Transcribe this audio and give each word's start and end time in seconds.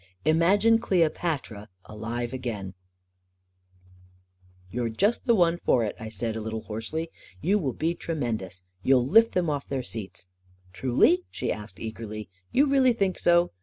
Imagine 0.25 0.79
Cleopatra 0.79 1.69
alive 1.85 2.33
again..." 2.33 2.73
You're 4.71 4.89
just 4.89 5.27
the 5.27 5.35
one 5.35 5.59
for 5.59 5.83
it," 5.83 5.95
I 5.99 6.09
said, 6.09 6.35
a 6.35 6.41
little 6.41 6.61
hoarsely." 6.61 7.11
You 7.43 7.59
will 7.59 7.73
be 7.73 7.93
tremendous! 7.93 8.63
You'll 8.81 9.05
lift 9.05 9.33
them 9.35 9.47
off 9.47 9.67
their 9.67 9.83
seats!" 9.83 10.25
44 10.73 10.79
Truly?" 10.79 11.23
she 11.29 11.51
asked, 11.51 11.79
eagerly." 11.79 12.29
You 12.51 12.65
really 12.65 12.93
think 12.93 13.19
so?" 13.19 13.51